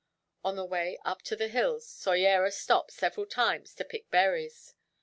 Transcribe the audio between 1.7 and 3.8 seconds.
Soyera stopped, several times,